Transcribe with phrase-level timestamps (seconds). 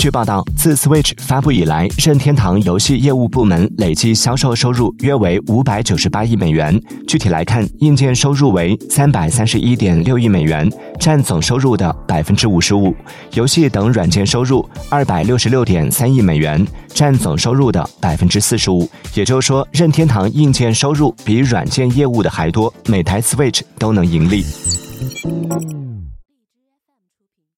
[0.00, 6.74] 据报道自 switch 发布以来任天堂游戏业务部门累计销售收入约为五百九十八亿美元。
[7.06, 10.66] 具体来看硬件收入为三百三十一点六亿美元
[10.98, 12.96] 占总收入的百分之五十五。
[13.34, 18.88] 游戏等软件收入二百六十六点三亿美元占总收入的百分之四十五。
[19.12, 24.46] 也就是说任天堂硬件收入比软件业务的还多每台 switch 都能盈利。